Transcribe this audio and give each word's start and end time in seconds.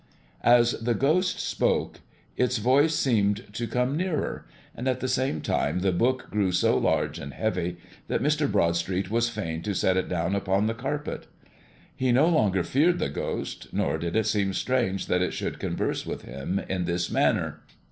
As 0.43 0.71
the 0.81 0.95
Ghost 0.95 1.39
spoke, 1.39 1.99
its 2.35 2.57
voice 2.57 2.95
seemed 2.95 3.53
to 3.53 3.67
come 3.67 3.95
nearer, 3.95 4.47
and 4.75 4.87
at 4.87 4.99
the 4.99 5.07
same 5.07 5.41
time 5.41 5.81
the 5.81 5.91
book 5.91 6.31
grew 6.31 6.51
so 6.51 6.75
large 6.75 7.19
and 7.19 7.35
heavy 7.35 7.77
that 8.07 8.19
Mr. 8.23 8.51
Broadstreet 8.51 9.11
was 9.11 9.29
fain 9.29 9.61
to 9.61 9.75
set 9.75 9.97
it 9.97 10.09
down 10.09 10.33
upon 10.33 10.65
the 10.65 10.73
carpet. 10.73 11.27
He 11.95 12.11
no 12.11 12.27
longer 12.29 12.63
feared 12.63 12.97
the 12.97 13.09
Ghost, 13.09 13.67
nor 13.73 13.99
did 13.99 14.15
it 14.15 14.25
seem 14.25 14.53
strange 14.53 15.05
that 15.05 15.21
it 15.21 15.33
should 15.35 15.59
converse 15.59 16.03
with 16.03 16.23
him 16.23 16.57
in 16.67 16.85
this 16.85 17.11
manner. 17.11 17.61